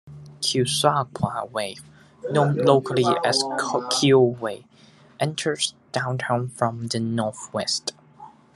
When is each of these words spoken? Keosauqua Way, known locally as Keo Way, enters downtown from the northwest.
Keosauqua 0.41 1.51
Way, 1.51 1.75
known 2.31 2.55
locally 2.57 3.05
as 3.23 3.43
Keo 3.91 4.19
Way, 4.19 4.65
enters 5.19 5.75
downtown 5.91 6.47
from 6.47 6.87
the 6.87 6.99
northwest. 6.99 7.93